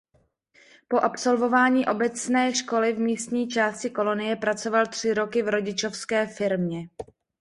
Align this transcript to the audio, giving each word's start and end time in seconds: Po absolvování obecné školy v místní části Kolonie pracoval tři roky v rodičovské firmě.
Po 0.87 0.97
absolvování 1.03 1.85
obecné 1.87 2.55
školy 2.55 2.93
v 2.93 2.99
místní 2.99 3.47
části 3.47 3.89
Kolonie 3.89 4.35
pracoval 4.35 4.85
tři 4.87 5.13
roky 5.13 5.43
v 5.43 5.47
rodičovské 5.47 6.27
firmě. 6.27 6.87